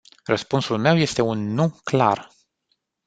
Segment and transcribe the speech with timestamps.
[0.25, 2.31] Răspunsul meu este un "nu” clar.